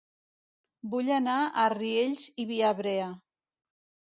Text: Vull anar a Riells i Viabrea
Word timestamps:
Vull 0.93 1.11
anar 1.17 1.35
a 1.43 1.67
Riells 1.75 2.25
i 2.45 2.47
Viabrea 2.53 3.13